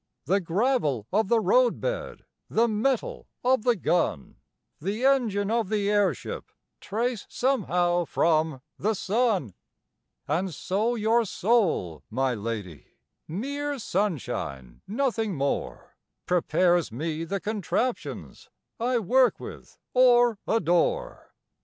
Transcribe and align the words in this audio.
The 0.25 0.39
gravel 0.41 1.05
of 1.13 1.27
the 1.27 1.39
roadbed, 1.39 2.23
The 2.49 2.67
metal 2.67 3.27
of 3.43 3.61
the 3.61 3.75
gun, 3.75 4.37
The 4.79 5.05
engine 5.05 5.51
of 5.51 5.69
the 5.69 5.91
airship 5.91 6.51
Trace 6.79 7.27
somehow 7.29 8.05
from 8.05 8.63
the 8.79 8.95
sun. 8.95 9.53
And 10.27 10.51
so 10.55 10.95
your 10.95 11.23
soul, 11.25 12.01
my 12.09 12.33
lady 12.33 12.97
(Mere 13.27 13.77
sunshine, 13.77 14.81
nothing 14.87 15.35
more) 15.35 15.95
Prepares 16.25 16.91
me 16.91 17.23
the 17.23 17.39
contraptions 17.39 18.49
I 18.79 18.97
work 18.97 19.39
with 19.39 19.77
or 19.93 20.39
adore. 20.47 21.33